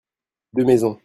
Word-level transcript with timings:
deux 0.53 0.65
maisons. 0.65 0.99